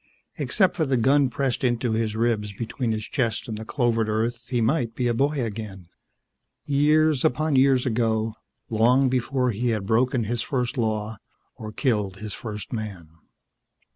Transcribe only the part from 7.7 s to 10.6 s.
ago, long before he had broken his